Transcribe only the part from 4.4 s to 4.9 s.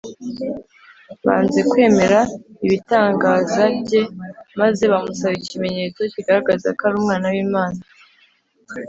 maze